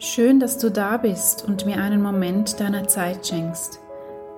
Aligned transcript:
Schön, 0.00 0.38
dass 0.38 0.58
du 0.58 0.70
da 0.70 0.96
bist 0.96 1.44
und 1.44 1.66
mir 1.66 1.78
einen 1.78 2.00
Moment 2.00 2.60
deiner 2.60 2.86
Zeit 2.86 3.26
schenkst. 3.26 3.80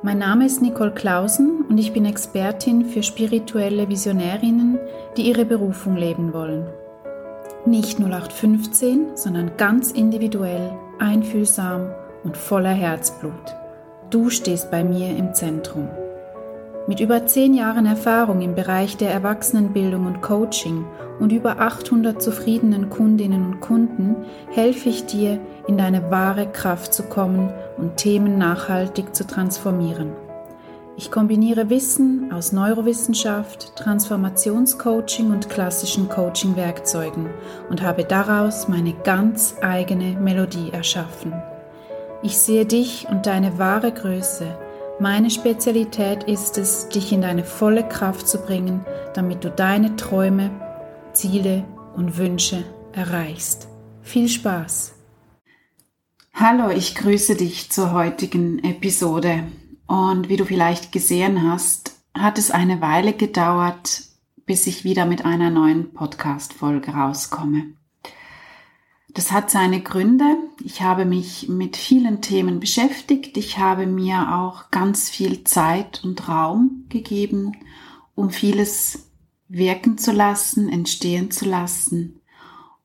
Mein 0.00 0.16
Name 0.16 0.46
ist 0.46 0.62
Nicole 0.62 0.92
Clausen 0.92 1.66
und 1.68 1.76
ich 1.76 1.92
bin 1.92 2.06
Expertin 2.06 2.86
für 2.86 3.02
spirituelle 3.02 3.86
Visionärinnen, 3.86 4.78
die 5.18 5.28
ihre 5.28 5.44
Berufung 5.44 5.96
leben 5.96 6.32
wollen. 6.32 6.66
Nicht 7.66 8.00
0815, 8.00 9.18
sondern 9.18 9.58
ganz 9.58 9.90
individuell, 9.90 10.72
einfühlsam 10.98 11.90
und 12.24 12.38
voller 12.38 12.72
Herzblut. 12.72 13.54
Du 14.08 14.30
stehst 14.30 14.70
bei 14.70 14.82
mir 14.82 15.14
im 15.14 15.34
Zentrum. 15.34 15.90
Mit 16.86 16.98
über 16.98 17.26
zehn 17.26 17.54
Jahren 17.54 17.86
Erfahrung 17.86 18.40
im 18.40 18.54
Bereich 18.54 18.96
der 18.96 19.12
Erwachsenenbildung 19.12 20.06
und 20.06 20.22
Coaching 20.22 20.86
und 21.20 21.30
über 21.30 21.60
800 21.60 22.20
zufriedenen 22.20 22.88
Kundinnen 22.88 23.44
und 23.44 23.60
Kunden 23.60 24.16
helfe 24.50 24.88
ich 24.88 25.04
dir, 25.04 25.38
in 25.68 25.76
deine 25.76 26.10
wahre 26.10 26.46
Kraft 26.50 26.94
zu 26.94 27.02
kommen 27.02 27.52
und 27.76 27.98
Themen 27.98 28.38
nachhaltig 28.38 29.14
zu 29.14 29.26
transformieren. 29.26 30.12
Ich 30.96 31.10
kombiniere 31.10 31.70
Wissen 31.70 32.32
aus 32.32 32.52
Neurowissenschaft, 32.52 33.76
Transformationscoaching 33.76 35.30
und 35.30 35.48
klassischen 35.48 36.08
Coaching-Werkzeugen 36.08 37.26
und 37.68 37.82
habe 37.82 38.04
daraus 38.04 38.68
meine 38.68 38.94
ganz 39.04 39.54
eigene 39.60 40.18
Melodie 40.18 40.70
erschaffen. 40.72 41.32
Ich 42.22 42.38
sehe 42.38 42.66
dich 42.66 43.06
und 43.10 43.26
deine 43.26 43.58
wahre 43.58 43.92
Größe– 43.92 44.46
meine 45.00 45.30
Spezialität 45.30 46.24
ist 46.24 46.58
es, 46.58 46.88
dich 46.88 47.10
in 47.12 47.22
deine 47.22 47.44
volle 47.44 47.88
Kraft 47.88 48.28
zu 48.28 48.38
bringen, 48.38 48.84
damit 49.14 49.42
du 49.42 49.50
deine 49.50 49.96
Träume, 49.96 50.50
Ziele 51.14 51.64
und 51.96 52.18
Wünsche 52.18 52.64
erreichst. 52.92 53.68
Viel 54.02 54.28
Spaß! 54.28 54.94
Hallo, 56.34 56.70
ich 56.70 56.94
grüße 56.94 57.34
dich 57.34 57.70
zur 57.70 57.92
heutigen 57.92 58.62
Episode. 58.62 59.44
Und 59.86 60.28
wie 60.28 60.36
du 60.36 60.44
vielleicht 60.44 60.92
gesehen 60.92 61.50
hast, 61.50 61.92
hat 62.14 62.38
es 62.38 62.50
eine 62.50 62.80
Weile 62.80 63.14
gedauert, 63.14 64.02
bis 64.46 64.66
ich 64.66 64.84
wieder 64.84 65.06
mit 65.06 65.24
einer 65.24 65.50
neuen 65.50 65.92
Podcast-Folge 65.92 66.92
rauskomme. 66.92 67.74
Das 69.14 69.32
hat 69.32 69.50
seine 69.50 69.80
Gründe. 69.80 70.36
Ich 70.62 70.82
habe 70.82 71.04
mich 71.04 71.48
mit 71.48 71.76
vielen 71.76 72.20
Themen 72.20 72.60
beschäftigt. 72.60 73.36
Ich 73.36 73.58
habe 73.58 73.86
mir 73.86 74.36
auch 74.36 74.70
ganz 74.70 75.08
viel 75.08 75.42
Zeit 75.44 76.02
und 76.04 76.28
Raum 76.28 76.84
gegeben, 76.88 77.56
um 78.14 78.30
vieles 78.30 79.10
wirken 79.48 79.98
zu 79.98 80.12
lassen, 80.12 80.68
entstehen 80.68 81.30
zu 81.30 81.44
lassen 81.44 82.20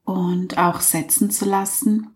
und 0.03 0.57
auch 0.57 0.81
setzen 0.81 1.29
zu 1.29 1.45
lassen. 1.45 2.07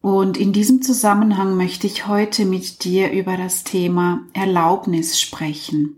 Und 0.00 0.36
in 0.36 0.52
diesem 0.52 0.82
Zusammenhang 0.82 1.56
möchte 1.56 1.86
ich 1.86 2.06
heute 2.06 2.44
mit 2.44 2.84
dir 2.84 3.12
über 3.12 3.36
das 3.36 3.64
Thema 3.64 4.20
Erlaubnis 4.32 5.20
sprechen 5.20 5.96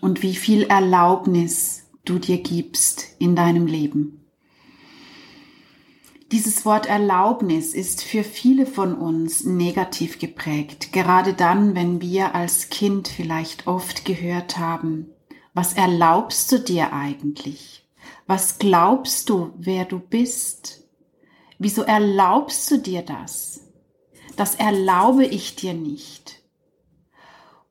und 0.00 0.22
wie 0.22 0.34
viel 0.34 0.62
Erlaubnis 0.64 1.86
du 2.04 2.18
dir 2.18 2.38
gibst 2.38 3.04
in 3.18 3.36
deinem 3.36 3.66
Leben. 3.66 4.24
Dieses 6.30 6.66
Wort 6.66 6.84
Erlaubnis 6.84 7.72
ist 7.72 8.02
für 8.02 8.22
viele 8.22 8.66
von 8.66 8.94
uns 8.94 9.44
negativ 9.44 10.18
geprägt, 10.18 10.92
gerade 10.92 11.32
dann, 11.32 11.74
wenn 11.74 12.02
wir 12.02 12.34
als 12.34 12.68
Kind 12.68 13.08
vielleicht 13.08 13.66
oft 13.66 14.04
gehört 14.04 14.58
haben, 14.58 15.06
was 15.54 15.72
erlaubst 15.72 16.52
du 16.52 16.58
dir 16.58 16.92
eigentlich? 16.92 17.88
Was 18.26 18.58
glaubst 18.58 19.30
du, 19.30 19.54
wer 19.56 19.86
du 19.86 20.00
bist? 20.00 20.84
Wieso 21.58 21.82
erlaubst 21.82 22.70
du 22.70 22.76
dir 22.76 23.00
das? 23.00 23.62
Das 24.36 24.54
erlaube 24.54 25.24
ich 25.24 25.56
dir 25.56 25.72
nicht. 25.72 26.42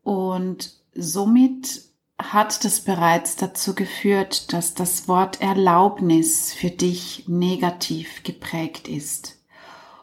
Und 0.01 0.73
somit 0.95 1.83
hat 2.19 2.65
das 2.65 2.81
bereits 2.81 3.35
dazu 3.35 3.75
geführt, 3.75 4.51
dass 4.53 4.73
das 4.73 5.07
Wort 5.07 5.41
Erlaubnis 5.41 6.53
für 6.53 6.69
dich 6.69 7.25
negativ 7.27 8.23
geprägt 8.23 8.87
ist. 8.87 9.37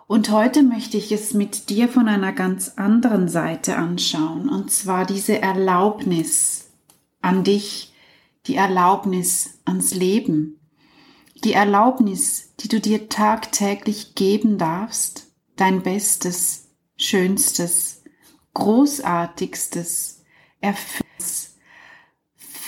Und 0.06 0.30
heute 0.30 0.62
möchte 0.62 0.96
ich 0.96 1.10
es 1.12 1.34
mit 1.34 1.70
dir 1.70 1.88
von 1.88 2.08
einer 2.08 2.32
ganz 2.32 2.74
anderen 2.76 3.28
Seite 3.28 3.76
anschauen, 3.76 4.48
und 4.48 4.70
zwar 4.70 5.06
diese 5.06 5.40
Erlaubnis 5.40 6.70
an 7.20 7.42
dich, 7.42 7.94
die 8.46 8.56
Erlaubnis 8.56 9.60
ans 9.64 9.94
Leben, 9.94 10.60
die 11.42 11.54
Erlaubnis, 11.54 12.54
die 12.60 12.68
du 12.68 12.80
dir 12.80 13.08
tagtäglich 13.08 14.14
geben 14.14 14.58
darfst, 14.58 15.26
dein 15.56 15.82
Bestes, 15.82 16.68
Schönstes, 16.96 18.02
Großartigstes, 18.52 20.22
Erfülltes, 20.60 21.53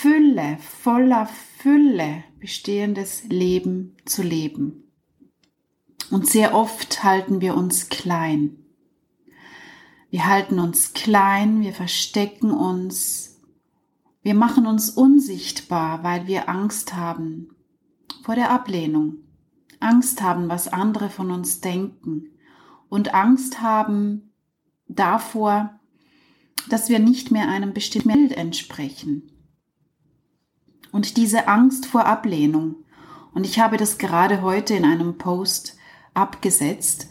Fülle, 0.07 0.59
voller 0.61 1.27
Fülle 1.27 2.23
bestehendes 2.39 3.25
Leben 3.25 3.97
zu 4.05 4.23
leben. 4.23 4.85
Und 6.13 6.29
sehr 6.29 6.55
oft 6.55 7.03
halten 7.03 7.41
wir 7.41 7.57
uns 7.57 7.89
klein. 7.89 8.57
Wir 10.09 10.29
halten 10.29 10.61
uns 10.61 10.93
klein, 10.93 11.61
wir 11.61 11.73
verstecken 11.73 12.53
uns, 12.53 13.41
wir 14.23 14.35
machen 14.35 14.69
uns 14.69 14.91
unsichtbar, 14.91 16.05
weil 16.05 16.29
wir 16.29 16.49
Angst 16.49 16.95
haben 16.95 17.49
vor 18.23 18.37
der 18.37 18.53
Ablehnung, 18.53 19.17
Angst 19.81 20.23
haben, 20.23 20.49
was 20.49 20.73
andere 20.73 21.11
von 21.11 21.33
uns 21.33 21.61
denken 21.61 22.29
und 22.89 23.13
Angst 23.13 23.61
haben 23.61 24.31
davor, 24.87 25.81
dass 26.69 26.89
wir 26.91 27.01
nicht 27.01 27.33
mehr 27.33 27.49
einem 27.49 27.73
bestimmten 27.73 28.13
Bild 28.13 28.37
entsprechen 28.37 29.33
und 30.97 31.19
diese 31.19 31.47
Angst 31.47 31.85
vor 31.85 32.07
Ablehnung. 32.07 32.77
Und 33.35 33.45
ich 33.45 33.59
habe 33.59 33.77
das 33.77 33.99
gerade 33.99 34.41
heute 34.41 34.73
in 34.73 34.87
einem 34.87 35.19
Post 35.19 35.77
abgesetzt. 36.15 37.11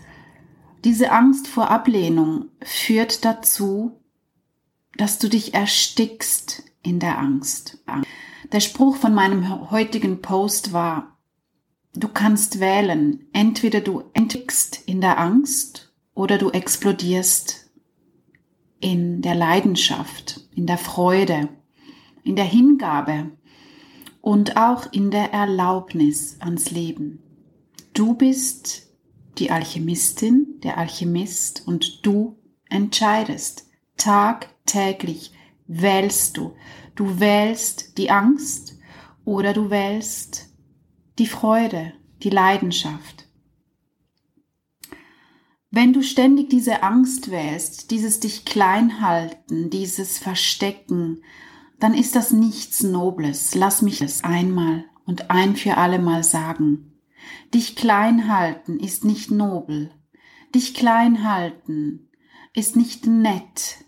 Diese 0.84 1.12
Angst 1.12 1.47
vor 1.47 1.69
Ablehnung 1.69 2.45
führt 2.63 3.24
dazu, 3.24 4.01
dass 4.97 5.19
du 5.19 5.29
dich 5.29 5.53
erstickst 5.53 6.63
in 6.81 7.00
der 7.00 7.19
Angst. 7.19 7.78
Der 8.51 8.59
Spruch 8.59 8.95
von 8.95 9.13
meinem 9.13 9.69
heutigen 9.69 10.24
Post 10.24 10.74
war, 10.74 11.16
du 11.94 12.07
kannst 12.07 12.59
wählen, 12.59 13.28
entweder 13.34 13.81
du 13.81 14.06
entwickst 14.13 14.81
in 14.88 15.00
der 15.00 15.19
Angst 15.19 15.94
oder 16.16 16.40
du 16.40 16.50
explodierst 16.50 17.69
in 18.79 19.22
der 19.22 19.35
Leidenschaft, 19.35 20.41
in 20.56 20.66
der 20.66 20.79
Freude, 20.79 21.50
in 22.24 22.35
der 22.35 22.45
Hingabe, 22.45 23.29
und 24.25 24.58
auch 24.58 24.91
in 24.91 25.12
der 25.12 25.34
Erlaubnis 25.34 26.38
ans 26.40 26.72
Leben. 26.72 27.22
Du 27.94 28.16
bist 28.16 28.88
die 29.38 29.52
Alchemistin, 29.52 30.59
der 30.63 30.80
Alchemist 30.80 31.68
und 31.68 32.03
du 32.03 32.36
entscheidest. 32.68 33.68
Tagtäglich 33.97 35.31
wählst 35.68 36.38
du. 36.38 36.56
Du 36.96 37.19
wählst 37.19 38.00
die 38.00 38.09
Angst 38.09 38.80
oder 39.25 39.53
du 39.53 39.69
wählst 39.69 40.50
die 41.19 41.28
Freude, 41.28 41.94
die 42.24 42.31
Leidenschaft. 42.31 43.28
Wenn 45.69 45.94
du 45.94 46.02
ständig 46.02 46.50
diese 46.50 46.81
Angst 46.81 47.30
wählst, 47.30 47.92
dieses 47.92 48.22
dich 48.22 48.44
klein 48.44 49.02
halten, 49.02 49.69
dieses 49.69 50.18
Verstecken, 50.18 51.22
dann 51.85 51.94
ist 51.94 52.16
das 52.16 52.31
nichts 52.31 52.81
Nobles. 52.81 53.53
Lass 53.53 53.84
mich 53.84 54.01
es 54.01 54.23
einmal 54.23 54.85
und 55.06 55.29
ein 55.29 55.56
für 55.56 55.78
allemal 55.78 56.23
sagen. 56.23 57.00
Dich 57.53 57.75
klein 57.75 58.28
halten 58.28 58.79
ist 58.79 59.06
nicht 59.06 59.29
nobel. 59.29 59.92
Dich 60.56 60.74
klein 60.74 61.24
halten 61.24 62.09
ist 62.56 62.75
nicht 62.75 63.06
nett. 63.06 63.86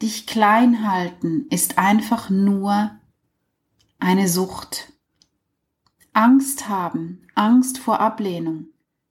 Dich 0.00 0.28
klein 0.28 0.88
halten 0.88 1.48
ist 1.50 1.78
einfach 1.78 2.30
nur 2.30 2.92
eine 3.98 4.28
Sucht. 4.28 4.92
Angst 6.12 6.68
haben, 6.68 7.26
Angst 7.34 7.78
vor 7.78 7.98
Ablehnung, 7.98 8.68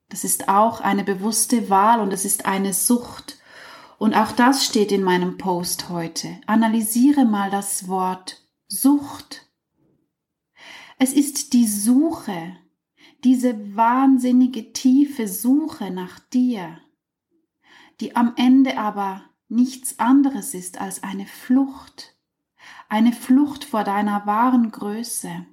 das 0.07 0.23
ist 0.23 0.47
auch 0.47 0.79
eine 0.79 1.03
bewusste 1.03 1.69
Wahl 1.69 1.99
und 1.99 2.13
es 2.13 2.23
ist 2.23 2.45
eine 2.45 2.71
Sucht. 2.71 3.38
Und 3.99 4.15
auch 4.15 4.31
das 4.31 4.65
steht 4.65 4.93
in 4.93 5.03
meinem 5.03 5.37
Post 5.37 5.89
heute. 5.89 6.39
Analysiere 6.47 7.25
mal 7.25 7.51
das 7.51 7.89
Wort 7.89 8.47
Sucht. 8.67 9.51
Es 10.97 11.11
ist 11.11 11.51
die 11.51 11.67
Suche, 11.67 12.55
diese 13.25 13.75
wahnsinnige 13.75 14.71
tiefe 14.71 15.27
Suche 15.27 15.91
nach 15.91 16.19
dir, 16.19 16.79
die 17.99 18.15
am 18.15 18.33
Ende 18.37 18.77
aber 18.77 19.25
nichts 19.49 19.99
anderes 19.99 20.53
ist 20.53 20.79
als 20.79 21.03
eine 21.03 21.25
Flucht, 21.25 22.15
eine 22.87 23.11
Flucht 23.11 23.65
vor 23.65 23.83
deiner 23.83 24.25
wahren 24.25 24.71
Größe. 24.71 25.45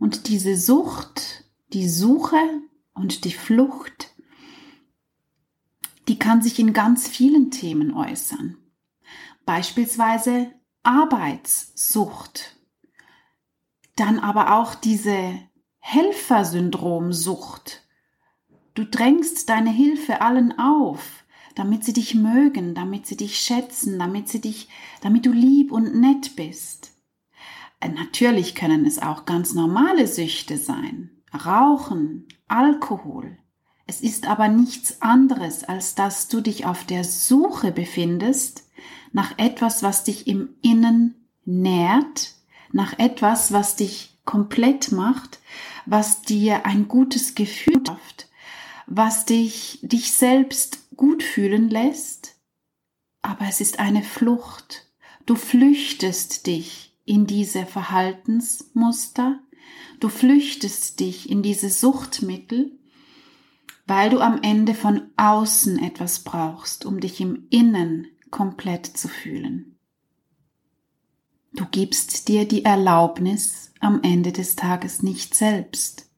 Und 0.00 0.26
diese 0.28 0.56
Sucht 0.56 1.44
Die 1.72 1.88
Suche 1.88 2.40
und 2.94 3.24
die 3.24 3.32
Flucht, 3.32 4.07
die 6.08 6.18
kann 6.18 6.42
sich 6.42 6.58
in 6.58 6.72
ganz 6.72 7.06
vielen 7.06 7.50
Themen 7.50 7.94
äußern. 7.94 8.56
Beispielsweise 9.44 10.52
Arbeitssucht. 10.82 12.56
Dann 13.96 14.18
aber 14.18 14.58
auch 14.58 14.74
diese 14.74 15.40
Helfersyndromsucht. 15.80 17.82
Du 18.74 18.84
drängst 18.84 19.48
deine 19.48 19.70
Hilfe 19.70 20.20
allen 20.20 20.58
auf, 20.58 21.24
damit 21.54 21.84
sie 21.84 21.92
dich 21.92 22.14
mögen, 22.14 22.74
damit 22.74 23.06
sie 23.06 23.16
dich 23.16 23.38
schätzen, 23.38 23.98
damit 23.98 24.28
sie 24.28 24.40
dich, 24.40 24.68
damit 25.00 25.26
du 25.26 25.32
lieb 25.32 25.72
und 25.72 25.94
nett 25.94 26.36
bist. 26.36 26.92
Äh, 27.80 27.88
natürlich 27.88 28.54
können 28.54 28.86
es 28.86 28.98
auch 28.98 29.24
ganz 29.24 29.54
normale 29.54 30.06
Süchte 30.06 30.56
sein. 30.56 31.10
Rauchen, 31.34 32.26
Alkohol. 32.46 33.38
Es 33.88 34.02
ist 34.02 34.26
aber 34.26 34.48
nichts 34.48 35.00
anderes, 35.00 35.64
als 35.64 35.94
dass 35.94 36.28
du 36.28 36.42
dich 36.42 36.66
auf 36.66 36.84
der 36.84 37.04
Suche 37.04 37.72
befindest 37.72 38.64
nach 39.12 39.38
etwas, 39.38 39.82
was 39.82 40.04
dich 40.04 40.26
im 40.26 40.50
Innen 40.60 41.14
nährt, 41.46 42.34
nach 42.70 42.98
etwas, 42.98 43.50
was 43.50 43.76
dich 43.76 44.18
komplett 44.26 44.92
macht, 44.92 45.40
was 45.86 46.20
dir 46.20 46.66
ein 46.66 46.86
gutes 46.86 47.34
Gefühl 47.34 47.82
schafft, 47.86 48.28
was 48.86 49.24
dich, 49.24 49.78
dich 49.80 50.12
selbst 50.12 50.94
gut 50.94 51.22
fühlen 51.22 51.70
lässt. 51.70 52.34
Aber 53.22 53.46
es 53.48 53.62
ist 53.62 53.78
eine 53.78 54.02
Flucht. 54.02 54.86
Du 55.24 55.34
flüchtest 55.34 56.46
dich 56.46 56.94
in 57.06 57.26
diese 57.26 57.64
Verhaltensmuster, 57.64 59.40
du 59.98 60.10
flüchtest 60.10 61.00
dich 61.00 61.30
in 61.30 61.42
diese 61.42 61.70
Suchtmittel, 61.70 62.78
weil 63.88 64.10
du 64.10 64.20
am 64.20 64.42
Ende 64.42 64.74
von 64.74 65.10
außen 65.16 65.82
etwas 65.82 66.20
brauchst, 66.20 66.84
um 66.84 67.00
dich 67.00 67.20
im 67.22 67.46
Innen 67.48 68.06
komplett 68.30 68.86
zu 68.86 69.08
fühlen. 69.08 69.78
Du 71.54 71.64
gibst 71.64 72.28
dir 72.28 72.46
die 72.46 72.66
Erlaubnis 72.66 73.72
am 73.80 74.02
Ende 74.02 74.30
des 74.30 74.56
Tages 74.56 75.02
nicht 75.02 75.34
selbst. 75.34 76.10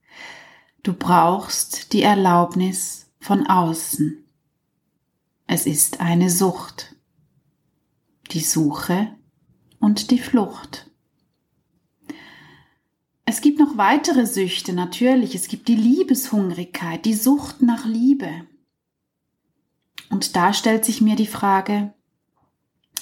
Du 0.82 0.93
brauchst 0.94 1.93
die 1.93 2.02
Erlaubnis 2.02 3.08
von 3.20 3.46
außen. 3.46 4.25
Es 5.46 5.64
ist 5.66 6.00
eine 6.00 6.28
Sucht. 6.28 6.96
Die 8.32 8.40
Suche 8.40 9.14
und 9.78 10.11
die 10.11 10.19
Flucht. 10.19 10.89
Es 13.30 13.42
gibt 13.42 13.60
noch 13.60 13.76
weitere 13.76 14.26
Süchte, 14.26 14.72
natürlich. 14.72 15.36
Es 15.36 15.46
gibt 15.46 15.68
die 15.68 15.76
Liebeshungrigkeit, 15.76 17.04
die 17.04 17.14
Sucht 17.14 17.62
nach 17.62 17.86
Liebe. 17.86 18.28
Und 20.08 20.34
da 20.34 20.52
stellt 20.52 20.84
sich 20.84 21.00
mir 21.00 21.14
die 21.14 21.28
Frage, 21.28 21.94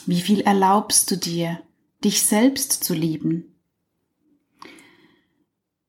wie 0.05 0.21
viel 0.21 0.43
erlaubst 0.43 1.11
du 1.11 1.17
dir, 1.17 1.63
dich 2.05 2.25
selbst 2.25 2.85
zu 2.85 2.93
lieben? 2.93 3.55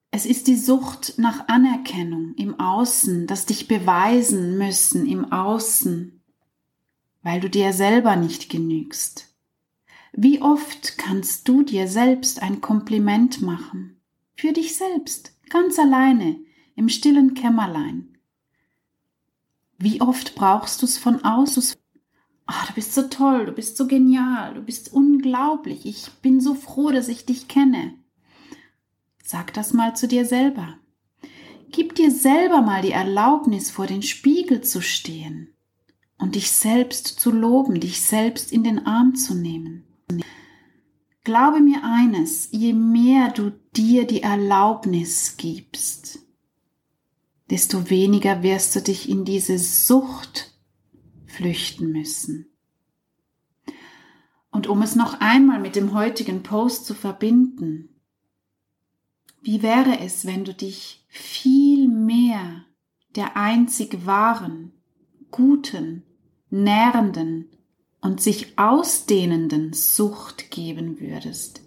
Es 0.09 0.25
ist 0.25 0.47
die 0.47 0.55
Sucht 0.55 1.15
nach 1.17 1.49
Anerkennung 1.49 2.33
im 2.37 2.61
Außen, 2.61 3.27
das 3.27 3.45
dich 3.45 3.67
beweisen 3.67 4.57
müssen 4.57 5.05
im 5.05 5.33
Außen, 5.33 6.23
weil 7.23 7.41
du 7.41 7.49
dir 7.49 7.73
selber 7.73 8.15
nicht 8.15 8.49
genügst. 8.49 9.35
Wie 10.13 10.41
oft 10.41 10.97
kannst 10.97 11.49
du 11.49 11.63
dir 11.63 11.89
selbst 11.89 12.41
ein 12.41 12.61
Kompliment 12.61 13.41
machen? 13.41 13.98
Für 14.39 14.53
dich 14.53 14.73
selbst, 14.73 15.33
ganz 15.49 15.77
alleine, 15.77 16.39
im 16.77 16.87
stillen 16.87 17.33
Kämmerlein. 17.33 18.17
Wie 19.77 19.99
oft 19.99 20.33
brauchst 20.33 20.81
du 20.81 20.85
es 20.85 20.97
von 20.97 21.25
außen? 21.25 21.75
Ah, 22.45 22.65
du 22.67 22.73
bist 22.73 22.93
so 22.93 23.09
toll, 23.09 23.47
du 23.47 23.51
bist 23.51 23.75
so 23.75 23.85
genial, 23.85 24.53
du 24.53 24.61
bist 24.61 24.93
unglaublich, 24.93 25.85
ich 25.85 26.07
bin 26.21 26.39
so 26.39 26.55
froh, 26.55 26.91
dass 26.91 27.09
ich 27.09 27.25
dich 27.25 27.49
kenne. 27.49 27.95
Sag 29.21 29.53
das 29.55 29.73
mal 29.73 29.97
zu 29.97 30.07
dir 30.07 30.23
selber. 30.23 30.77
Gib 31.71 31.95
dir 31.95 32.09
selber 32.09 32.61
mal 32.61 32.81
die 32.81 32.93
Erlaubnis, 32.93 33.69
vor 33.69 33.87
den 33.87 34.03
Spiegel 34.03 34.61
zu 34.61 34.81
stehen 34.81 35.53
und 36.17 36.35
dich 36.35 36.49
selbst 36.49 37.07
zu 37.07 37.31
loben, 37.31 37.81
dich 37.81 37.99
selbst 37.99 38.53
in 38.53 38.63
den 38.63 38.85
Arm 38.85 39.15
zu 39.15 39.35
nehmen. 39.35 39.83
Glaube 41.23 41.59
mir 41.59 41.83
eines, 41.83 42.49
je 42.51 42.73
mehr 42.73 43.31
du 43.31 43.51
dir 43.75 44.07
die 44.07 44.23
Erlaubnis 44.23 45.35
gibst, 45.37 46.19
desto 47.49 47.89
weniger 47.89 48.41
wirst 48.41 48.75
du 48.75 48.81
dich 48.81 49.09
in 49.09 49.25
diese 49.25 49.59
Sucht 49.59 50.53
flüchten 51.25 51.91
müssen. 51.91 52.47
Und 54.51 54.67
um 54.67 54.81
es 54.81 54.95
noch 54.95 55.19
einmal 55.19 55.59
mit 55.59 55.75
dem 55.75 55.93
heutigen 55.93 56.41
Post 56.41 56.85
zu 56.85 56.93
verbinden, 56.93 57.89
wie 59.41 59.61
wäre 59.61 59.99
es, 59.99 60.25
wenn 60.25 60.43
du 60.43 60.53
dich 60.53 61.05
viel 61.07 61.87
mehr 61.87 62.65
der 63.15 63.37
einzig 63.37 64.05
wahren, 64.05 64.73
guten, 65.31 66.03
nährenden 66.49 67.49
und 68.01 68.21
sich 68.21 68.57
ausdehnenden 68.57 69.73
Sucht 69.73 70.51
geben 70.51 70.99
würdest, 70.99 71.61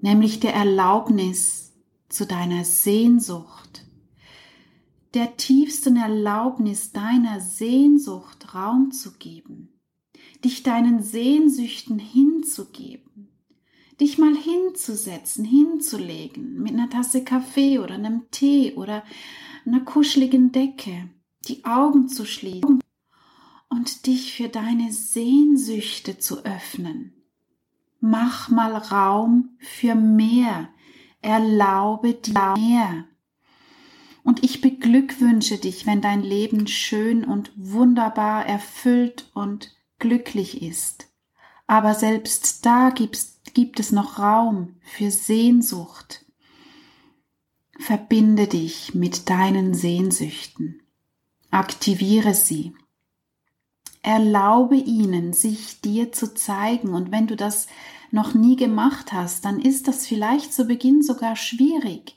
nämlich 0.00 0.40
der 0.40 0.54
Erlaubnis 0.54 1.72
zu 2.08 2.26
deiner 2.26 2.64
Sehnsucht, 2.64 3.84
der 5.14 5.36
tiefsten 5.36 5.96
Erlaubnis 5.96 6.92
deiner 6.92 7.40
Sehnsucht 7.40 8.54
Raum 8.54 8.90
zu 8.90 9.12
geben, 9.12 9.68
dich 10.44 10.62
deinen 10.62 11.02
Sehnsüchten 11.02 11.98
hinzugeben, 11.98 13.28
dich 14.00 14.18
mal 14.18 14.34
hinzusetzen, 14.34 15.44
hinzulegen 15.44 16.60
mit 16.60 16.72
einer 16.72 16.90
Tasse 16.90 17.24
Kaffee 17.24 17.78
oder 17.78 17.94
einem 17.94 18.30
Tee 18.30 18.74
oder 18.74 19.04
einer 19.64 19.80
kuscheligen 19.80 20.52
Decke, 20.52 21.10
die 21.48 21.64
Augen 21.64 22.08
zu 22.08 22.24
schließen 22.24 22.80
und 23.68 24.06
dich 24.06 24.34
für 24.34 24.48
deine 24.48 24.92
Sehnsüchte 24.92 26.18
zu 26.18 26.44
öffnen. 26.44 27.12
Mach 28.00 28.48
mal 28.48 28.76
Raum 28.76 29.56
für 29.58 29.94
mehr. 29.94 30.68
Erlaube 31.20 32.14
dir 32.14 32.54
mehr. 32.56 33.04
Und 34.22 34.44
ich 34.44 34.60
beglückwünsche 34.60 35.58
dich, 35.58 35.86
wenn 35.86 36.00
dein 36.00 36.22
Leben 36.22 36.66
schön 36.66 37.24
und 37.24 37.50
wunderbar 37.56 38.46
erfüllt 38.46 39.30
und 39.34 39.74
glücklich 39.98 40.62
ist. 40.62 41.08
Aber 41.66 41.94
selbst 41.94 42.64
da 42.64 42.90
gibt 42.90 43.80
es 43.80 43.92
noch 43.92 44.18
Raum 44.18 44.76
für 44.82 45.10
Sehnsucht. 45.10 46.24
Verbinde 47.78 48.46
dich 48.46 48.94
mit 48.94 49.28
deinen 49.28 49.74
Sehnsüchten. 49.74 50.82
Aktiviere 51.50 52.34
sie. 52.34 52.74
Erlaube 54.02 54.76
ihnen, 54.76 55.32
sich 55.32 55.80
dir 55.80 56.12
zu 56.12 56.34
zeigen. 56.34 56.94
Und 56.94 57.10
wenn 57.10 57.26
du 57.26 57.36
das 57.36 57.66
noch 58.10 58.34
nie 58.34 58.56
gemacht 58.56 59.12
hast, 59.12 59.44
dann 59.44 59.60
ist 59.60 59.88
das 59.88 60.06
vielleicht 60.06 60.52
zu 60.52 60.64
Beginn 60.64 61.02
sogar 61.02 61.36
schwierig. 61.36 62.16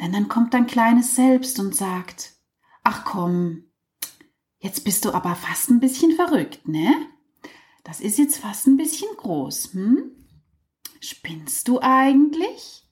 Denn 0.00 0.12
dann 0.12 0.28
kommt 0.28 0.54
dein 0.54 0.66
kleines 0.66 1.14
Selbst 1.14 1.58
und 1.58 1.74
sagt, 1.74 2.32
ach 2.82 3.04
komm, 3.04 3.64
jetzt 4.58 4.84
bist 4.84 5.04
du 5.04 5.12
aber 5.12 5.34
fast 5.34 5.70
ein 5.70 5.80
bisschen 5.80 6.12
verrückt, 6.12 6.66
ne? 6.66 6.92
Das 7.84 8.00
ist 8.00 8.18
jetzt 8.18 8.38
fast 8.38 8.66
ein 8.66 8.76
bisschen 8.76 9.14
groß, 9.16 9.74
hm? 9.74 10.10
Spinnst 11.00 11.68
du 11.68 11.80
eigentlich? 11.80 12.82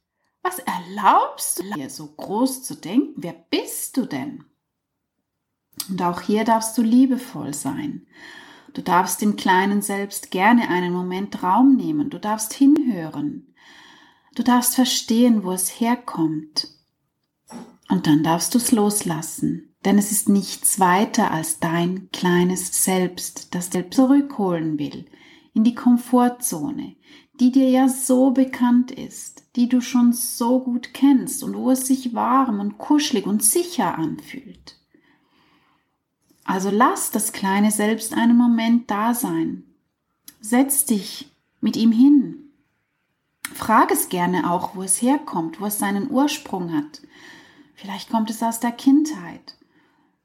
Was 0.43 0.59
erlaubst 0.59 1.61
du 1.61 1.75
dir 1.75 1.89
so 1.89 2.09
groß 2.09 2.63
zu 2.63 2.75
denken? 2.75 3.15
Wer 3.17 3.33
bist 3.33 3.97
du 3.97 4.07
denn? 4.07 4.45
Und 5.89 6.03
auch 6.03 6.21
hier 6.21 6.45
darfst 6.45 6.77
du 6.79 6.83
liebevoll 6.83 7.55
sein. 7.55 8.07
Du 8.75 8.83
darfst 8.83 9.21
dem 9.21 9.37
kleinen 9.37 9.83
Selbst 9.83 10.31
gerne 10.31 10.69
einen 10.69 10.93
Moment 10.93 11.43
Raum 11.43 11.77
nehmen. 11.77 12.11
Du 12.11 12.19
darfst 12.19 12.55
hinhören. 12.55 13.55
Du 14.35 14.43
darfst 14.43 14.75
verstehen, 14.75 15.45
wo 15.45 15.53
es 15.53 15.81
herkommt. 15.81 16.69
Und 17.91 18.07
dann 18.07 18.23
darfst 18.23 18.55
du 18.55 18.59
es 18.59 18.73
loslassen. 18.73 19.75
Denn 19.85 19.99
es 19.99 20.13
ist 20.13 20.29
nichts 20.29 20.79
weiter 20.81 21.33
als 21.33 21.59
dein 21.59 22.09
kleines 22.13 22.85
Selbst, 22.85 23.55
das 23.55 23.71
dir 23.71 23.91
zurückholen 23.91 24.79
will 24.79 25.07
in 25.55 25.65
die 25.65 25.75
Komfortzone, 25.75 26.97
die 27.41 27.53
dir 27.53 27.69
ja 27.69 27.89
so 27.89 28.31
bekannt 28.31 28.91
ist, 28.91 29.45
die 29.57 29.69
du 29.69 29.81
schon 29.81 30.13
so 30.13 30.61
gut 30.61 30.95
kennst 30.95 31.43
und 31.43 31.55
wo 31.55 31.71
es 31.71 31.87
sich 31.87 32.15
warm 32.15 32.61
und 32.61 32.79
kuschelig 32.79 33.27
und 33.27 33.43
sicher 33.43 33.99
anfühlt. 33.99 34.79
Also 36.45 36.71
lass 36.71 37.11
das 37.11 37.33
kleine 37.33 37.71
Selbst 37.71 38.15
einen 38.15 38.37
Moment 38.37 38.91
da 38.91 39.15
sein. 39.15 39.65
Setz 40.41 40.85
dich 40.85 41.31
mit 41.61 41.77
ihm 41.77 41.93
hin. 41.93 42.51
Frag 43.55 43.91
es 43.91 44.09
gerne 44.09 44.51
auch, 44.51 44.75
wo 44.75 44.83
es 44.83 45.01
herkommt, 45.01 45.61
wo 45.61 45.67
es 45.67 45.79
seinen 45.79 46.11
Ursprung 46.11 46.73
hat. 46.73 47.03
Vielleicht 47.75 48.11
kommt 48.11 48.31
es 48.31 48.43
aus 48.43 48.61
der 48.61 48.73
Kindheit. 48.73 49.57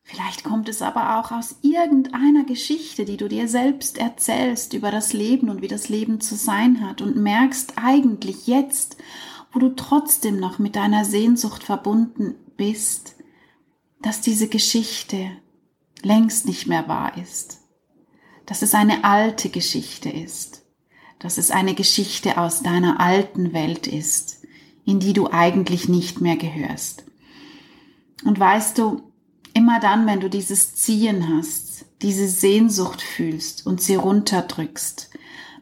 Vielleicht 0.03 0.45
kommt 0.45 0.69
es 0.69 0.81
aber 0.81 1.19
auch 1.19 1.31
aus 1.31 1.57
irgendeiner 1.61 2.45
Geschichte, 2.45 3.03
die 3.03 3.17
du 3.17 3.27
dir 3.27 3.49
selbst 3.49 3.97
erzählst 3.97 4.73
über 4.73 4.89
das 4.89 5.11
Leben 5.11 5.49
und 5.49 5.61
wie 5.61 5.67
das 5.67 5.89
Leben 5.89 6.21
zu 6.21 6.35
sein 6.35 6.87
hat 6.87 7.01
und 7.01 7.17
merkst 7.17 7.73
eigentlich 7.75 8.47
jetzt, 8.47 8.95
wo 9.51 9.59
du 9.59 9.75
trotzdem 9.75 10.39
noch 10.39 10.59
mit 10.59 10.77
deiner 10.77 11.03
Sehnsucht 11.03 11.61
verbunden 11.61 12.35
bist, 12.55 13.15
dass 14.01 14.21
diese 14.21 14.47
Geschichte 14.47 15.31
längst 16.03 16.45
nicht 16.45 16.67
mehr 16.67 16.87
wahr 16.87 17.17
ist, 17.17 17.59
dass 18.45 18.61
es 18.61 18.73
eine 18.73 19.03
alte 19.03 19.49
Geschichte 19.49 20.09
ist, 20.09 20.63
dass 21.19 21.37
es 21.37 21.51
eine 21.51 21.73
Geschichte 21.73 22.37
aus 22.37 22.61
deiner 22.63 22.99
alten 22.99 23.53
Welt 23.53 23.87
ist, 23.87 24.43
in 24.85 24.99
die 24.99 25.13
du 25.13 25.29
eigentlich 25.31 25.89
nicht 25.89 26.21
mehr 26.21 26.37
gehörst. 26.37 27.03
Und 28.23 28.39
weißt 28.39 28.77
du, 28.77 29.07
Immer 29.57 29.79
dann, 29.79 30.05
wenn 30.05 30.19
du 30.19 30.29
dieses 30.29 30.75
Ziehen 30.75 31.35
hast, 31.35 31.87
diese 32.03 32.27
Sehnsucht 32.27 33.01
fühlst 33.01 33.65
und 33.65 33.81
sie 33.81 33.95
runterdrückst, 33.95 35.09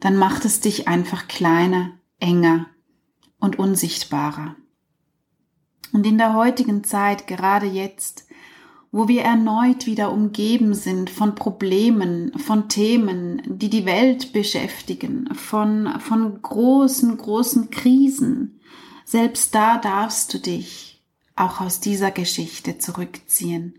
dann 0.02 0.18
macht 0.18 0.44
es 0.44 0.60
dich 0.60 0.90
einfach 0.90 1.30
kleiner, 1.30 1.94
enger 2.20 2.66
und 3.40 3.58
unsichtbarer. 3.58 4.58
Und 5.94 6.06
in 6.06 6.18
der 6.18 6.34
heutigen 6.34 6.84
Zeit, 6.84 7.26
gerade 7.26 7.68
jetzt, 7.68 8.25
wo 8.96 9.10
wir 9.10 9.24
erneut 9.24 9.88
wieder 9.88 10.10
umgeben 10.14 10.74
sind 10.74 11.10
von 11.10 11.36
Problemen, 11.36 12.32
von 12.40 12.70
Themen, 12.70 13.42
die 13.46 13.70
die 13.70 13.86
Welt 13.86 14.32
beschäftigen, 14.32 15.28
von, 15.36 16.00
von 16.00 16.42
großen, 16.42 17.18
großen 17.18 17.72
Krisen, 17.72 18.62
selbst 19.04 19.54
da 19.54 19.80
darfst 19.80 20.34
du 20.34 20.40
dich 20.40 21.04
auch 21.36 21.60
aus 21.60 21.82
dieser 21.82 22.10
Geschichte 22.10 22.78
zurückziehen 22.78 23.78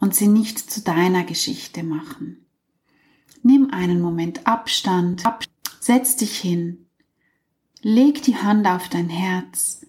und 0.00 0.14
sie 0.14 0.28
nicht 0.28 0.58
zu 0.58 0.80
deiner 0.80 1.24
Geschichte 1.24 1.82
machen. 1.82 2.46
Nimm 3.42 3.70
einen 3.70 4.00
Moment 4.00 4.46
Abstand, 4.46 5.26
ab, 5.26 5.44
setz 5.78 6.16
dich 6.16 6.38
hin, 6.38 6.86
leg 7.82 8.22
die 8.22 8.38
Hand 8.38 8.66
auf 8.66 8.88
dein 8.88 9.10
Herz 9.10 9.84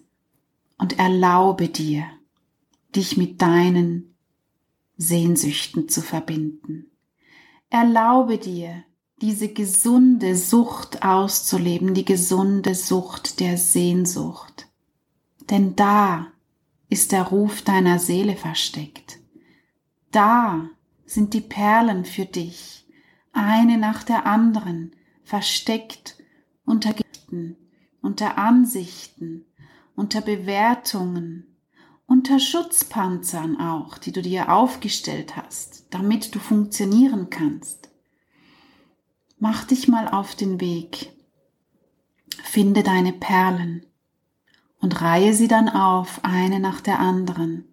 und 0.76 0.98
erlaube 0.98 1.70
dir, 1.70 2.04
dich 2.94 3.16
mit 3.16 3.40
deinen 3.40 4.12
Sehnsüchten 4.96 5.88
zu 5.88 6.02
verbinden. 6.02 6.90
Erlaube 7.70 8.38
dir, 8.38 8.84
diese 9.20 9.48
gesunde 9.48 10.36
Sucht 10.36 11.02
auszuleben, 11.02 11.94
die 11.94 12.04
gesunde 12.04 12.74
Sucht 12.74 13.40
der 13.40 13.56
Sehnsucht. 13.56 14.68
Denn 15.50 15.74
da 15.76 16.28
ist 16.88 17.12
der 17.12 17.22
Ruf 17.24 17.62
deiner 17.62 17.98
Seele 17.98 18.36
versteckt. 18.36 19.18
Da 20.10 20.68
sind 21.04 21.34
die 21.34 21.40
Perlen 21.40 22.04
für 22.04 22.24
dich, 22.24 22.86
eine 23.32 23.78
nach 23.78 24.02
der 24.02 24.26
anderen, 24.26 24.92
versteckt 25.24 26.16
unter 26.64 26.92
Gitten, 26.92 27.56
unter 28.00 28.38
Ansichten, 28.38 29.44
unter 29.94 30.20
Bewertungen, 30.20 31.55
unter 32.06 32.38
Schutzpanzern 32.38 33.60
auch, 33.60 33.98
die 33.98 34.12
du 34.12 34.22
dir 34.22 34.52
aufgestellt 34.52 35.36
hast, 35.36 35.86
damit 35.90 36.34
du 36.34 36.38
funktionieren 36.38 37.30
kannst. 37.30 37.90
Mach 39.38 39.64
dich 39.64 39.88
mal 39.88 40.08
auf 40.08 40.34
den 40.34 40.60
Weg, 40.60 41.12
finde 42.42 42.82
deine 42.82 43.12
Perlen 43.12 43.84
und 44.80 45.02
reihe 45.02 45.34
sie 45.34 45.48
dann 45.48 45.68
auf, 45.68 46.20
eine 46.22 46.60
nach 46.60 46.80
der 46.80 47.00
anderen 47.00 47.64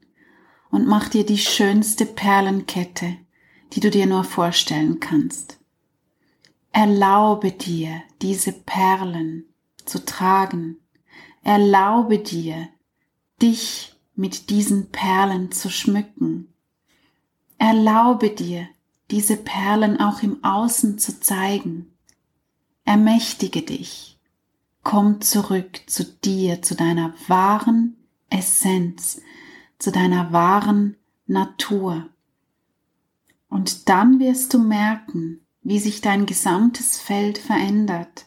und 0.71 0.87
mach 0.87 1.07
dir 1.07 1.25
die 1.25 1.37
schönste 1.37 2.05
Perlenkette, 2.05 3.17
die 3.73 3.79
du 3.79 3.91
dir 3.91 4.07
nur 4.07 4.23
vorstellen 4.23 4.99
kannst. 4.99 5.59
Erlaube 6.71 7.51
dir, 7.51 8.01
diese 8.23 8.51
Perlen 8.51 9.45
zu 9.85 10.03
tragen. 10.03 10.77
Erlaube 11.43 12.17
dir, 12.17 12.69
dich 13.41 13.92
mit 14.15 14.49
diesen 14.49 14.89
Perlen 14.89 15.51
zu 15.51 15.69
schmücken. 15.69 16.53
Erlaube 17.57 18.29
dir, 18.29 18.67
diese 19.11 19.37
Perlen 19.37 19.99
auch 19.99 20.21
im 20.23 20.43
Außen 20.43 20.99
zu 20.99 21.19
zeigen. 21.19 21.93
Ermächtige 22.85 23.61
dich. 23.61 24.19
Komm 24.83 25.21
zurück 25.21 25.81
zu 25.87 26.03
dir, 26.03 26.61
zu 26.61 26.75
deiner 26.75 27.13
wahren 27.27 27.95
Essenz, 28.29 29.21
zu 29.79 29.91
deiner 29.91 30.33
wahren 30.33 30.97
Natur. 31.25 32.09
Und 33.47 33.87
dann 33.87 34.19
wirst 34.19 34.53
du 34.53 34.59
merken, 34.59 35.45
wie 35.61 35.79
sich 35.79 36.01
dein 36.01 36.25
gesamtes 36.25 36.99
Feld 36.99 37.37
verändert, 37.37 38.25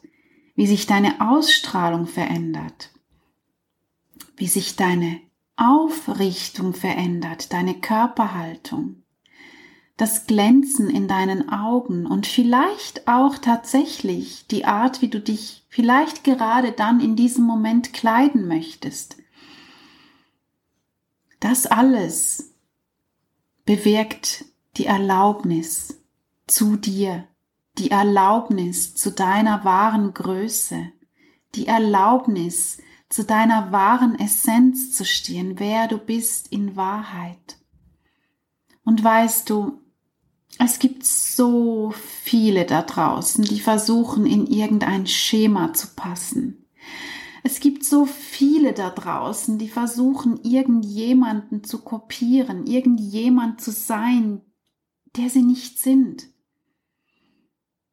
wie 0.55 0.66
sich 0.66 0.87
deine 0.87 1.21
Ausstrahlung 1.21 2.07
verändert, 2.07 2.90
wie 4.37 4.47
sich 4.47 4.76
deine 4.76 5.21
Aufrichtung 5.57 6.75
verändert, 6.75 7.53
deine 7.53 7.75
Körperhaltung, 7.75 9.03
das 9.97 10.27
Glänzen 10.27 10.91
in 10.91 11.09
deinen 11.09 11.49
Augen 11.49 12.07
und 12.07 12.27
vielleicht 12.27 13.09
auch 13.09 13.39
tatsächlich 13.39 14.47
die 14.49 14.67
Art, 14.67 15.01
wie 15.01 15.09
du 15.09 15.21
dich 15.21 15.65
vielleicht 15.69 16.25
gerade 16.25 16.73
dann 16.73 17.01
in 17.01 17.17
diesem 17.17 17.45
Moment 17.45 17.95
kleiden 17.95 18.47
möchtest. 18.47 19.17
Das 21.41 21.67
alles 21.67 22.55
bewirkt 23.65 24.45
die 24.77 24.87
Erlaubnis 24.87 26.01
zu 26.47 26.77
dir, 26.77 27.27
die 27.79 27.91
Erlaubnis 27.91 28.95
zu 28.95 29.11
deiner 29.11 29.65
wahren 29.65 30.13
Größe, 30.13 30.93
die 31.55 31.67
Erlaubnis 31.67 32.79
zu 33.09 33.25
deiner 33.25 33.73
wahren 33.73 34.19
Essenz 34.19 34.93
zu 34.93 35.05
stehen, 35.05 35.59
wer 35.59 35.89
du 35.89 35.99
bist 35.99 36.49
in 36.49 36.77
Wahrheit. 36.77 37.59
Und 38.85 39.03
weißt 39.03 39.49
du, 39.51 39.81
es 40.59 40.79
gibt 40.79 41.05
so 41.05 41.93
viele 41.93 42.65
da 42.65 42.83
draußen, 42.83 43.45
die 43.45 43.61
versuchen, 43.61 44.27
in 44.27 44.47
irgendein 44.47 45.07
Schema 45.07 45.75
zu 45.75 45.89
passen. 45.95 46.67
Es 47.43 47.61
gibt 47.61 47.85
so 47.85 48.07
viele 48.07 48.73
da 48.73 48.91
draußen, 48.91 49.59
die 49.59 49.69
versuchen, 49.69 50.41
irgendjemanden 50.43 51.63
zu 51.63 51.83
kopieren, 51.83 52.67
irgendjemand 52.67 53.61
zu 53.61 53.71
sein, 53.71 54.41
der 55.17 55.31
sie 55.31 55.43
nicht 55.43 55.79
sind. 55.79 56.29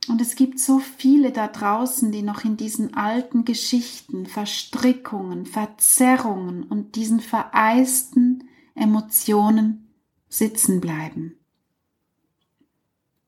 Und 0.10 0.20
es 0.20 0.36
gibt 0.36 0.60
so 0.60 0.80
viele 0.80 1.32
da 1.32 1.48
draußen, 1.48 2.12
die 2.12 2.24
noch 2.24 2.44
in 2.44 2.58
diesen 2.58 2.94
alten 2.94 3.46
Geschichten, 3.46 4.26
Verstrickungen, 4.26 5.46
Verzerrungen 5.46 6.64
und 6.64 6.96
diesen 6.96 7.22
vereisten 7.22 8.50
Emotionen 8.76 9.94
sitzen 10.28 10.82
bleiben. 10.82 11.40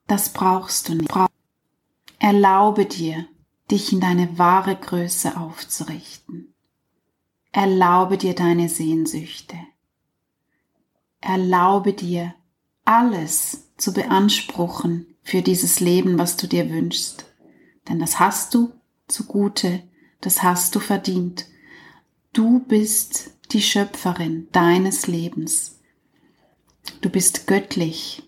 Das 0.07 0.33
brauchst 0.33 0.89
du 0.89 0.95
nicht. 0.95 1.11
Erlaube 2.19 2.85
dir, 2.85 3.25
dich 3.71 3.93
in 3.93 4.01
deine 4.01 4.37
wahre 4.37 4.75
Größe 4.75 5.37
aufzurichten. 5.37 6.53
Erlaube 7.51 8.17
dir 8.17 8.35
deine 8.35 8.67
Sehnsüchte. 8.67 9.55
Erlaube 11.21 11.93
dir 11.93 12.35
alles 12.83 13.64
zu 13.77 13.93
beanspruchen 13.93 15.07
für 15.23 15.41
dieses 15.41 15.79
Leben, 15.79 16.17
was 16.17 16.37
du 16.37 16.47
dir 16.47 16.69
wünschst. 16.69 17.25
Denn 17.89 17.99
das 17.99 18.19
hast 18.19 18.53
du 18.53 18.73
zugute, 19.07 19.83
das 20.21 20.43
hast 20.43 20.75
du 20.75 20.79
verdient. 20.79 21.45
Du 22.33 22.59
bist 22.59 23.31
die 23.51 23.61
Schöpferin 23.61 24.47
deines 24.51 25.07
Lebens. 25.07 25.79
Du 27.01 27.09
bist 27.09 27.47
göttlich. 27.47 28.23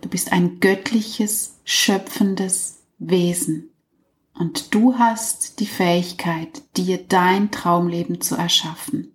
Du 0.00 0.08
bist 0.08 0.32
ein 0.32 0.60
göttliches, 0.60 1.58
schöpfendes 1.64 2.82
Wesen. 2.98 3.70
Und 4.34 4.74
du 4.74 4.98
hast 4.98 5.60
die 5.60 5.66
Fähigkeit, 5.66 6.62
dir 6.76 6.98
dein 6.98 7.50
Traumleben 7.50 8.20
zu 8.20 8.36
erschaffen. 8.36 9.12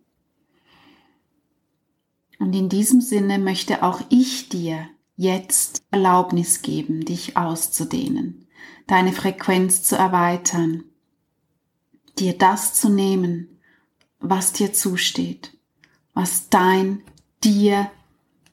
Und 2.40 2.54
in 2.54 2.70
diesem 2.70 3.02
Sinne 3.02 3.38
möchte 3.38 3.84
auch 3.84 4.02
ich 4.10 4.50
dir 4.50 4.90
jetzt 5.22 5.84
Erlaubnis 5.92 6.64
geben, 6.64 7.06
dich 7.06 7.38
auszudehnen, 7.38 8.48
deine 8.88 9.14
Frequenz 9.14 9.84
zu 9.84 9.96
erweitern, 9.96 10.84
dir 12.18 12.36
das 12.36 12.74
zu 12.74 12.90
nehmen, 12.90 13.60
was 14.20 14.52
dir 14.52 14.74
zusteht, 14.74 15.56
was 16.16 16.50
dein 16.50 17.04
dir 17.44 17.92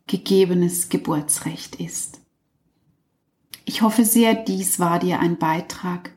gegebenes 0.07 0.91
Geburtsrecht 0.91 1.77
ist. 1.77 2.21
Ich 3.65 3.81
hoffe 3.81 4.05
sehr, 4.05 4.35
dies 4.35 4.79
war 4.79 4.99
dir 4.99 5.21
ein 5.21 5.39
Beitrag 5.39 6.13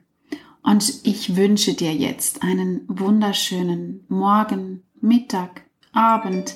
und 0.63 1.05
ich 1.05 1.37
wünsche 1.37 1.75
dir 1.75 1.93
jetzt 1.93 2.43
einen 2.43 2.83
wunderschönen 2.87 4.03
Morgen, 4.09 4.83
Mittag, 4.99 5.63
Abend, 5.93 6.55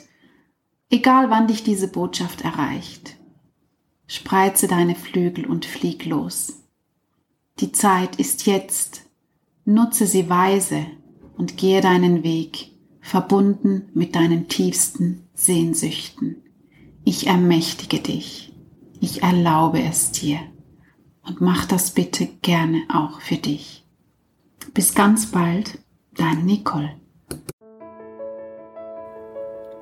Egal 0.90 1.30
wann 1.30 1.48
dich 1.48 1.64
diese 1.64 1.88
Botschaft 1.88 2.42
erreicht, 2.42 3.15
spreize 4.08 4.68
deine 4.68 4.96
Flügel 4.96 5.46
und 5.46 5.66
flieg 5.66 6.06
los. 6.06 6.64
Die 7.60 7.72
Zeit 7.72 8.18
ist 8.18 8.46
jetzt. 8.46 9.04
Nutze 9.64 10.06
sie 10.06 10.30
weise 10.30 10.86
und 11.38 11.58
gehe 11.58 11.82
deinen 11.82 12.24
Weg, 12.24 12.72
verbunden 13.02 13.90
mit 13.94 14.16
deinen 14.16 14.48
tiefsten 14.48 15.28
Sehnsüchten. 15.34 16.44
Ich 17.04 17.28
ermächtige 17.28 18.00
dich. 18.00 18.54
Ich 19.00 19.24
erlaube 19.24 19.82
es 19.82 20.12
dir. 20.12 20.40
Und 21.26 21.42
mach 21.42 21.66
das 21.66 21.92
bitte 21.92 22.28
gerne 22.42 22.84
auch 22.94 23.22
für 23.22 23.38
dich. 23.38 23.86
Bis 24.74 24.94
ganz 24.94 25.32
bald, 25.32 25.80
dein 26.16 26.46
Nicole. 26.46 26.96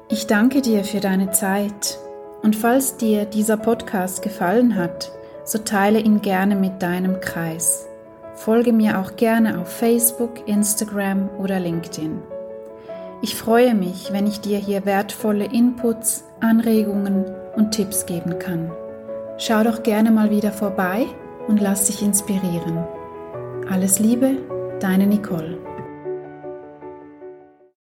Ich 0.10 0.28
danke 0.28 0.62
dir 0.62 0.84
für 0.84 1.00
deine 1.00 1.32
Zeit 1.32 1.98
und 2.44 2.56
falls 2.56 2.98
dir 2.98 3.26
dieser 3.26 3.58
Podcast 3.58 4.22
gefallen 4.22 4.76
hat, 4.76 5.12
so 5.46 5.58
teile 5.58 6.00
ihn 6.00 6.22
gerne 6.22 6.56
mit 6.56 6.82
deinem 6.82 7.20
Kreis. 7.20 7.88
Folge 8.36 8.74
mir 8.74 9.00
auch 9.00 9.16
gerne 9.16 9.60
auf 9.60 9.70
Facebook, 9.70 10.48
Instagram 10.48 11.30
oder 11.40 11.60
LinkedIn. 11.60 12.22
Ich 13.22 13.36
freue 13.36 13.74
mich, 13.74 14.12
wenn 14.12 14.28
ich 14.28 14.42
dir 14.42 14.58
hier 14.58 14.86
wertvolle 14.86 15.46
Inputs, 15.46 16.26
Anregungen 16.42 17.26
und 17.56 17.72
Tipps 17.72 18.06
geben 18.06 18.38
kann. 18.38 18.70
Schau 19.38 19.64
doch 19.64 19.82
gerne 19.82 20.12
mal 20.12 20.30
wieder 20.30 20.52
vorbei 20.52 21.06
und 21.48 21.62
lass 21.62 21.86
dich 21.86 22.02
inspirieren. 22.02 22.84
Alles 23.70 24.00
Liebe, 24.00 24.38
deine 24.80 25.08
Nicole. 25.08 25.58